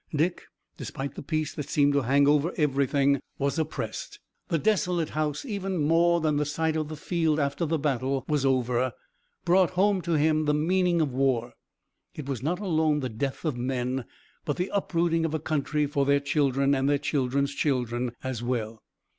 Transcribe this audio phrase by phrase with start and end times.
[0.15, 0.45] Dick,
[0.77, 4.19] despite the peace that seemed to hang over everything, was oppressed.
[4.47, 8.43] The desolate house, even more than the sight of the field after the battle was
[8.43, 8.93] over,
[9.45, 11.53] brought home to him the meaning of war.
[12.15, 14.05] It was not alone the death of men
[14.43, 18.81] but the uprooting of a country for their children and their children's children as well.